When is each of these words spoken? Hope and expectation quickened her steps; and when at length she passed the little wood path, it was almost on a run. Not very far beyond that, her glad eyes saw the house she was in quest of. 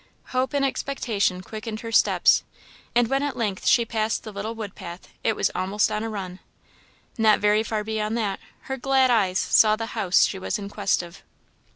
Hope 0.29 0.53
and 0.55 0.65
expectation 0.65 1.41
quickened 1.43 1.81
her 1.81 1.91
steps; 1.91 2.41
and 2.95 3.07
when 3.07 3.21
at 3.21 3.37
length 3.37 3.67
she 3.67 3.85
passed 3.85 4.23
the 4.23 4.31
little 4.33 4.55
wood 4.55 4.73
path, 4.73 5.07
it 5.23 5.35
was 5.35 5.51
almost 5.53 5.91
on 5.91 6.01
a 6.01 6.09
run. 6.09 6.39
Not 7.19 7.37
very 7.39 7.61
far 7.61 7.83
beyond 7.83 8.17
that, 8.17 8.39
her 8.61 8.77
glad 8.77 9.11
eyes 9.11 9.37
saw 9.37 9.75
the 9.75 9.85
house 9.93 10.25
she 10.25 10.39
was 10.39 10.57
in 10.57 10.69
quest 10.69 11.03
of. 11.03 11.21